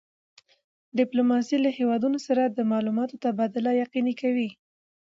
ډیپلوماسي 0.97 1.57
له 1.65 1.69
هېوادونو 1.77 2.17
سره 2.27 2.41
د 2.45 2.59
معلوماتو 2.71 3.15
تبادله 3.23 3.71
یقیني 3.83 4.13
کوي. 4.21 4.49